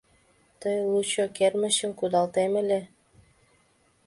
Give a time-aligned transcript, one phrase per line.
[0.61, 2.79] —Тый лучо кермычым кудалтем ыле.